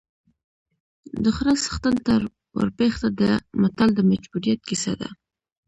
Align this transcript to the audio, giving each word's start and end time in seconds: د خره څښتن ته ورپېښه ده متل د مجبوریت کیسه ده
د 1.23 1.25
خره 1.35 1.53
څښتن 1.63 1.95
ته 2.05 2.13
ورپېښه 2.57 3.09
ده 3.19 3.31
متل 3.61 3.89
د 3.95 3.99
مجبوریت 4.09 4.59
کیسه 4.69 4.93
ده 5.01 5.09